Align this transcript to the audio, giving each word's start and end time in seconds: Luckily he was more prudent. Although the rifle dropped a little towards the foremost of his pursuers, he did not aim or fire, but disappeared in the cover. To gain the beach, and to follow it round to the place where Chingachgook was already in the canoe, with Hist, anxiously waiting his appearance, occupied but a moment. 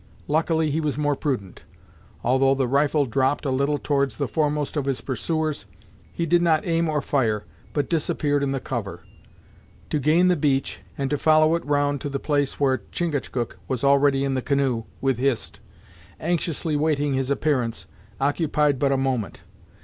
Luckily 0.27 0.71
he 0.71 0.81
was 0.81 0.97
more 0.97 1.15
prudent. 1.15 1.61
Although 2.23 2.55
the 2.55 2.67
rifle 2.67 3.05
dropped 3.05 3.45
a 3.45 3.51
little 3.51 3.77
towards 3.77 4.17
the 4.17 4.27
foremost 4.27 4.75
of 4.75 4.85
his 4.85 4.99
pursuers, 4.99 5.67
he 6.11 6.25
did 6.25 6.41
not 6.41 6.65
aim 6.65 6.89
or 6.89 7.03
fire, 7.03 7.43
but 7.71 7.87
disappeared 7.87 8.41
in 8.41 8.49
the 8.49 8.59
cover. 8.59 9.03
To 9.91 9.99
gain 9.99 10.27
the 10.27 10.35
beach, 10.35 10.79
and 10.97 11.11
to 11.11 11.19
follow 11.19 11.53
it 11.53 11.63
round 11.67 12.01
to 12.01 12.09
the 12.09 12.17
place 12.19 12.59
where 12.59 12.81
Chingachgook 12.91 13.59
was 13.67 13.83
already 13.83 14.23
in 14.25 14.33
the 14.33 14.41
canoe, 14.41 14.85
with 15.01 15.19
Hist, 15.19 15.59
anxiously 16.19 16.75
waiting 16.75 17.13
his 17.13 17.29
appearance, 17.29 17.85
occupied 18.19 18.79
but 18.79 18.91
a 18.91 18.97
moment. 18.97 19.41